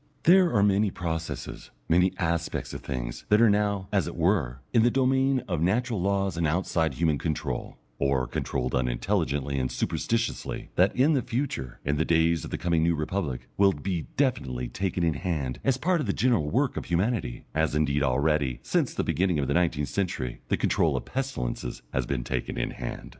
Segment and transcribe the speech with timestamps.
[0.23, 4.81] There are many processes, many aspects of things, that are now, as it were, in
[4.81, 10.95] the domain of natural laws and outside human control, or controlled unintelligently and superstitiously, that
[10.95, 15.03] in the future, in the days of the coming New Republic, will be definitely taken
[15.03, 19.03] in hand as part of the general work of humanity, as indeed already, since the
[19.03, 23.09] beginning of the nineteenth century, the control of pestilences has been taken in hand.